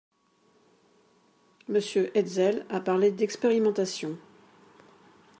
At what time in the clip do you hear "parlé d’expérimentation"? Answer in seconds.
2.79-4.17